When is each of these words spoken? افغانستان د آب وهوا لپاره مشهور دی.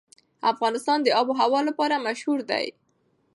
افغانستان 0.51 0.97
د 1.03 1.07
آب 1.19 1.27
وهوا 1.29 1.61
لپاره 1.69 2.03
مشهور 2.07 2.39
دی. 2.49 2.65